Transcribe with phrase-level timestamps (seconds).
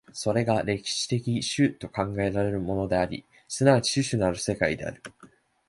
[0.13, 5.03] それが歴史的種と考えられるものであり、即ち種々なる社会である。